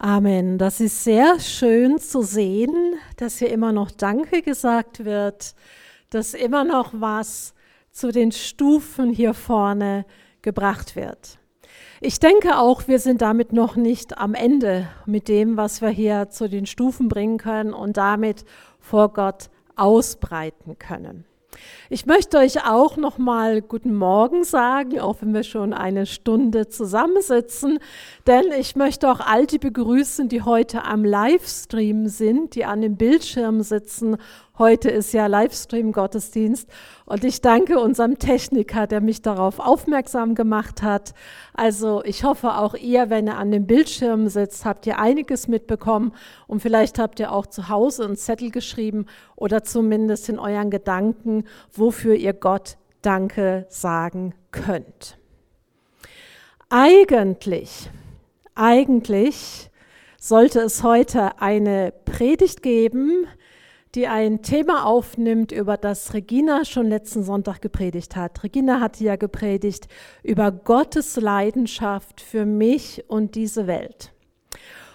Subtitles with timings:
[0.00, 0.58] Amen.
[0.58, 5.56] Das ist sehr schön zu sehen, dass hier immer noch Danke gesagt wird,
[6.10, 7.52] dass immer noch was
[7.90, 10.06] zu den Stufen hier vorne
[10.40, 11.40] gebracht wird.
[12.00, 16.30] Ich denke auch, wir sind damit noch nicht am Ende mit dem, was wir hier
[16.30, 18.44] zu den Stufen bringen können und damit
[18.78, 21.24] vor Gott ausbreiten können.
[21.90, 26.68] Ich möchte euch auch noch mal guten Morgen sagen, auch wenn wir schon eine Stunde
[26.68, 27.78] zusammensitzen,
[28.26, 32.96] denn ich möchte auch all die begrüßen, die heute am Livestream sind, die an dem
[32.96, 34.18] Bildschirm sitzen
[34.58, 36.68] Heute ist ja Livestream-Gottesdienst
[37.06, 41.14] und ich danke unserem Techniker, der mich darauf aufmerksam gemacht hat.
[41.54, 46.12] Also ich hoffe auch ihr, wenn ihr an dem Bildschirm sitzt, habt ihr einiges mitbekommen
[46.48, 51.44] und vielleicht habt ihr auch zu Hause einen Zettel geschrieben oder zumindest in euren Gedanken,
[51.72, 55.18] wofür ihr Gott Danke sagen könnt.
[56.68, 57.90] Eigentlich,
[58.56, 59.70] eigentlich
[60.18, 63.28] sollte es heute eine Predigt geben,
[63.94, 68.42] die ein Thema aufnimmt, über das Regina schon letzten Sonntag gepredigt hat.
[68.42, 69.88] Regina hatte ja gepredigt
[70.22, 74.12] über Gottes Leidenschaft für mich und diese Welt.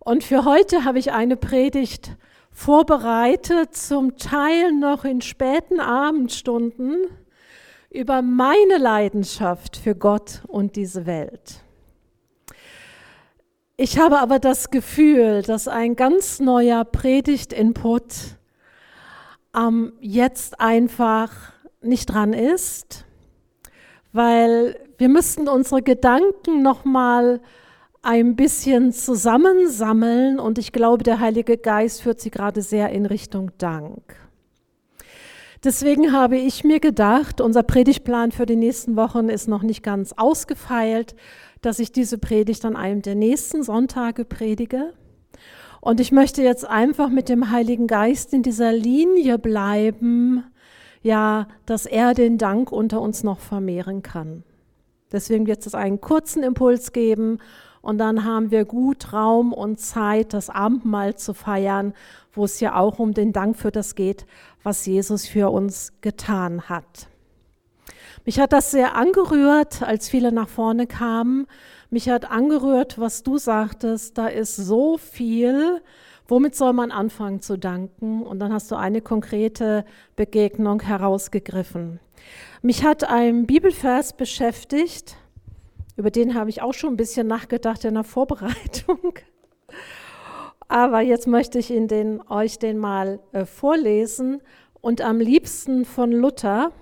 [0.00, 2.16] Und für heute habe ich eine Predigt
[2.52, 7.06] vorbereitet, zum Teil noch in späten Abendstunden,
[7.90, 11.62] über meine Leidenschaft für Gott und diese Welt.
[13.76, 18.35] Ich habe aber das Gefühl, dass ein ganz neuer Predigtinput
[19.56, 21.32] ähm, jetzt einfach
[21.80, 23.04] nicht dran ist,
[24.12, 27.40] weil wir müssten unsere Gedanken noch mal
[28.02, 33.50] ein bisschen zusammensammeln und ich glaube, der Heilige Geist führt sie gerade sehr in Richtung
[33.58, 34.16] Dank.
[35.64, 40.12] Deswegen habe ich mir gedacht, unser Predigtplan für die nächsten Wochen ist noch nicht ganz
[40.16, 41.16] ausgefeilt,
[41.60, 44.92] dass ich diese Predigt an einem der nächsten Sonntage predige.
[45.86, 50.42] Und ich möchte jetzt einfach mit dem Heiligen Geist in dieser Linie bleiben,
[51.04, 54.42] ja, dass er den Dank unter uns noch vermehren kann.
[55.12, 57.38] Deswegen wird es einen kurzen Impuls geben
[57.82, 61.94] und dann haben wir gut Raum und Zeit, das Abendmahl zu feiern,
[62.32, 64.26] wo es ja auch um den Dank für das geht,
[64.64, 67.06] was Jesus für uns getan hat.
[68.26, 71.46] Mich hat das sehr angerührt, als viele nach vorne kamen
[71.90, 75.80] mich hat angerührt, was du sagtest, da ist so viel.
[76.28, 78.22] Womit soll man anfangen zu danken?
[78.22, 79.84] Und dann hast du eine konkrete
[80.16, 82.00] Begegnung herausgegriffen.
[82.62, 85.16] Mich hat ein Bibelvers beschäftigt,
[85.96, 89.14] über den habe ich auch schon ein bisschen nachgedacht in der Vorbereitung.
[90.68, 94.42] Aber jetzt möchte ich Ihnen den, euch den mal äh, vorlesen
[94.80, 96.72] und am liebsten von Luther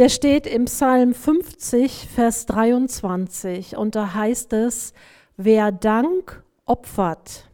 [0.00, 4.94] der steht im Psalm 50, Vers 23 und da heißt es,
[5.36, 7.50] wer Dank opfert,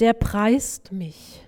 [0.00, 1.46] der preist mich.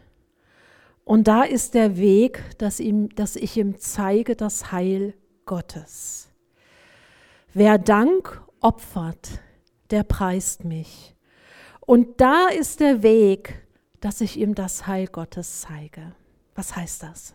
[1.03, 5.15] Und da ist der Weg, dass, ihm, dass ich ihm zeige das Heil
[5.47, 6.29] Gottes.
[7.53, 9.41] Wer Dank opfert,
[9.91, 11.17] der preist mich.
[11.81, 13.67] Und da ist der Weg,
[13.99, 16.13] dass ich ihm das Heil Gottes zeige.
[16.55, 17.35] Was heißt das?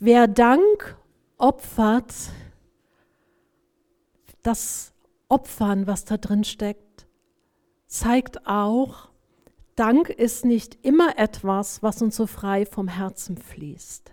[0.00, 0.96] Wer Dank
[1.38, 2.12] opfert,
[4.42, 4.92] das
[5.28, 7.06] Opfern, was da drin steckt,
[7.86, 9.08] zeigt auch,
[9.76, 14.10] Dank ist nicht immer etwas, was uns so frei vom Herzen fließt.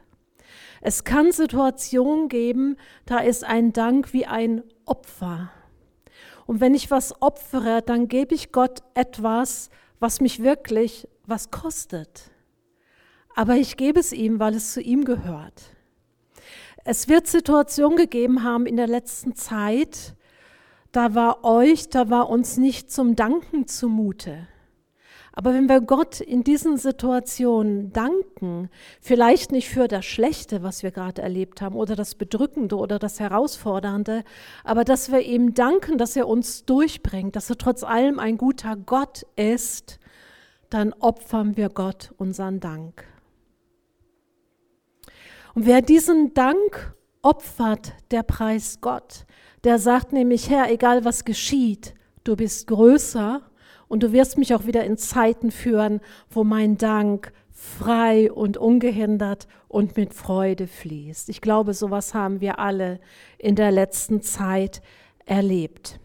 [0.81, 5.51] Es kann Situationen geben, da ist ein Dank wie ein Opfer.
[6.45, 9.69] Und wenn ich was opfere, dann gebe ich Gott etwas,
[9.99, 12.30] was mich wirklich was kostet
[13.35, 15.75] aber ich gebe es ihm, weil es zu ihm gehört.
[16.83, 20.15] Es wird Situationen gegeben haben in der letzten Zeit,
[20.91, 24.47] da war euch, da war uns nicht zum Danken zumute.
[25.33, 28.69] Aber wenn wir Gott in diesen Situationen danken,
[28.99, 33.19] vielleicht nicht für das Schlechte, was wir gerade erlebt haben, oder das Bedrückende oder das
[33.21, 34.23] Herausfordernde,
[34.65, 38.75] aber dass wir ihm danken, dass er uns durchbringt, dass er trotz allem ein guter
[38.75, 39.99] Gott ist,
[40.69, 43.05] dann opfern wir Gott unseren Dank.
[45.53, 49.25] Und wer diesen Dank opfert, der preist Gott.
[49.63, 51.93] Der sagt nämlich, Herr, egal was geschieht,
[52.23, 53.41] du bist größer
[53.87, 59.47] und du wirst mich auch wieder in Zeiten führen, wo mein Dank frei und ungehindert
[59.67, 61.29] und mit Freude fließt.
[61.29, 62.99] Ich glaube, sowas haben wir alle
[63.37, 64.81] in der letzten Zeit
[65.25, 65.99] erlebt.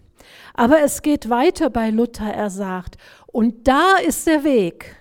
[0.52, 2.96] Aber es geht weiter bei Luther, er sagt,
[3.26, 4.96] und da ist der Weg,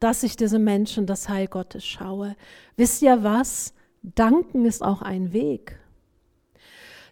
[0.00, 2.34] dass ich diese Menschen das Heil Gottes schaue.
[2.76, 3.74] Wisst ihr was?
[4.02, 5.78] Danken ist auch ein Weg.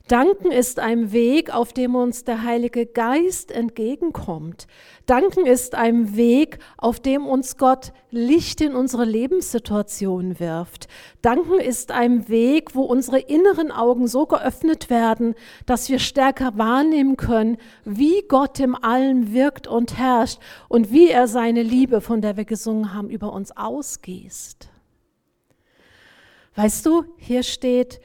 [0.09, 4.67] Danken ist ein Weg, auf dem uns der Heilige Geist entgegenkommt.
[5.05, 10.89] Danken ist ein Weg, auf dem uns Gott Licht in unsere Lebenssituation wirft.
[11.21, 15.35] Danken ist ein Weg, wo unsere inneren Augen so geöffnet werden,
[15.67, 21.29] dass wir stärker wahrnehmen können, wie Gott im Allen wirkt und herrscht und wie er
[21.29, 24.71] seine Liebe, von der wir gesungen haben, über uns ausgießt.
[26.55, 28.01] Weißt du, hier steht,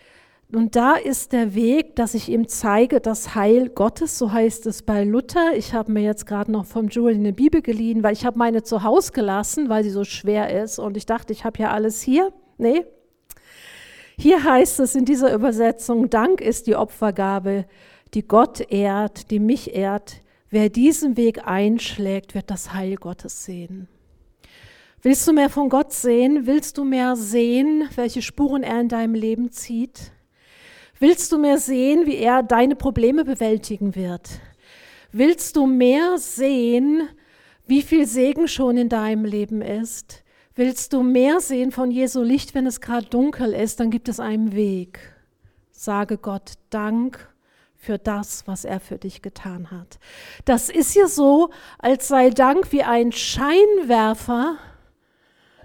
[0.55, 4.83] und da ist der Weg, dass ich ihm zeige, das Heil Gottes, so heißt es
[4.83, 5.55] bei Luther.
[5.55, 8.61] Ich habe mir jetzt gerade noch vom Julian eine Bibel geliehen, weil ich habe meine
[8.61, 10.77] zu Hause gelassen, weil sie so schwer ist.
[10.77, 12.31] Und ich dachte, ich habe ja alles hier.
[12.57, 12.85] Nee.
[14.17, 17.65] Hier heißt es in dieser Übersetzung, Dank ist die Opfergabe,
[18.13, 20.21] die Gott ehrt, die mich ehrt.
[20.49, 23.88] Wer diesen Weg einschlägt, wird das Heil Gottes sehen.
[25.01, 26.45] Willst du mehr von Gott sehen?
[26.45, 30.11] Willst du mehr sehen, welche Spuren er in deinem Leben zieht?
[31.00, 34.30] Willst du mehr sehen, wie er deine Probleme bewältigen wird?
[35.12, 37.07] Willst du mehr sehen,
[37.68, 40.24] wie viel Segen schon in deinem Leben ist?
[40.56, 44.19] Willst du mehr sehen von Jesu Licht, wenn es gerade dunkel ist, dann gibt es
[44.19, 45.00] einen Weg.
[45.72, 47.34] Sage Gott Dank
[47.75, 50.00] für das, was er für dich getan hat.
[50.45, 51.50] Das ist ja so,
[51.80, 54.57] als sei Dank wie ein Scheinwerfer,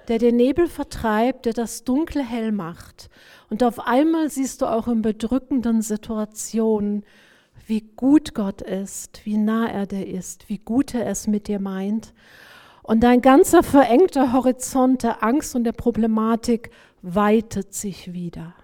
[0.09, 3.11] der den Nebel vertreibt, der das Dunkle hell macht.
[3.51, 7.05] Und auf einmal siehst du auch in bedrückenden Situationen,
[7.67, 11.61] wie gut Gott ist, wie nah er dir ist, wie gut er es mit dir
[11.61, 12.15] meint.
[12.83, 16.71] Und dein ganzer verengter Horizont der Angst und der Problematik
[17.03, 18.55] weitet sich wieder.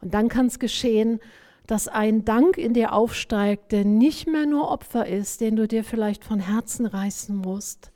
[0.00, 1.20] Und dann kann es geschehen,
[1.68, 5.84] dass ein Dank in dir aufsteigt, der nicht mehr nur Opfer ist, den du dir
[5.84, 7.92] vielleicht von Herzen reißen musst,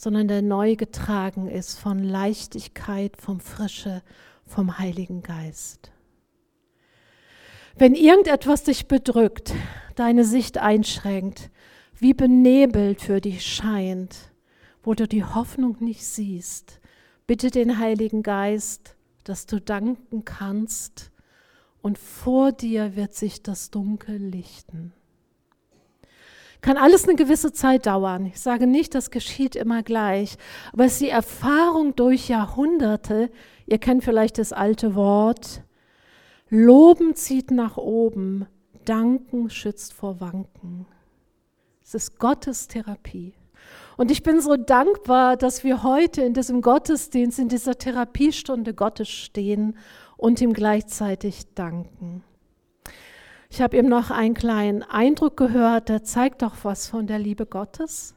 [0.00, 4.02] sondern der neu getragen ist von Leichtigkeit, von Frische,
[4.46, 5.92] vom Heiligen Geist.
[7.76, 9.52] Wenn irgendetwas dich bedrückt,
[9.96, 11.50] deine Sicht einschränkt,
[11.98, 14.32] wie benebelt für dich scheint,
[14.82, 16.80] wo du die Hoffnung nicht siehst,
[17.26, 21.10] bitte den Heiligen Geist, dass du danken kannst
[21.82, 24.94] und vor dir wird sich das Dunkel lichten.
[26.60, 28.26] Kann alles eine gewisse Zeit dauern.
[28.26, 30.36] Ich sage nicht, das geschieht immer gleich,
[30.72, 33.30] aber es ist die Erfahrung durch Jahrhunderte,
[33.70, 35.62] Ihr kennt vielleicht das alte Wort,
[36.48, 38.46] Loben zieht nach oben,
[38.84, 40.86] Danken schützt vor Wanken.
[41.84, 43.34] Es ist Gottes Therapie.
[43.96, 49.08] Und ich bin so dankbar, dass wir heute in diesem Gottesdienst, in dieser Therapiestunde Gottes
[49.08, 49.76] stehen
[50.16, 52.24] und ihm gleichzeitig danken.
[53.52, 57.46] Ich habe eben noch einen kleinen Eindruck gehört, der zeigt doch was von der Liebe
[57.46, 58.14] Gottes.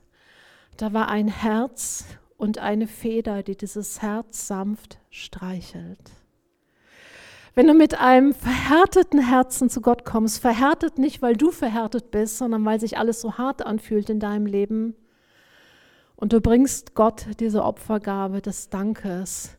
[0.78, 2.06] Da war ein Herz
[2.38, 6.12] und eine Feder, die dieses Herz sanft streichelt.
[7.56, 12.38] Wenn du mit einem verhärteten Herzen zu Gott kommst, verhärtet nicht, weil du verhärtet bist,
[12.38, 14.96] sondern weil sich alles so hart anfühlt in deinem Leben,
[16.16, 19.58] und du bringst Gott diese Opfergabe des Dankes,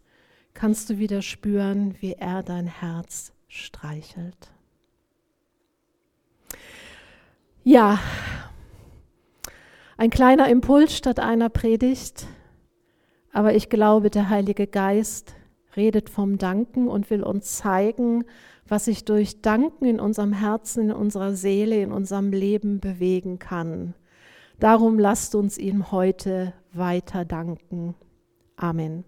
[0.55, 4.54] kannst du wieder spüren, wie er dein Herz streichelt.
[7.63, 7.99] Ja,
[9.97, 12.27] ein kleiner Impuls statt einer Predigt.
[13.33, 15.35] Aber ich glaube, der Heilige Geist
[15.77, 18.25] redet vom Danken und will uns zeigen,
[18.67, 23.95] was sich durch Danken in unserem Herzen, in unserer Seele, in unserem Leben bewegen kann.
[24.61, 27.95] Darum lasst uns ihm heute weiter danken.
[28.57, 29.05] Amen.